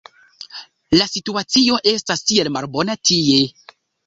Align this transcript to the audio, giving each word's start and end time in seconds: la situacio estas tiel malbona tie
la 0.99 1.05
situacio 1.15 1.77
estas 1.93 2.25
tiel 2.31 2.51
malbona 2.57 2.97
tie 3.13 3.39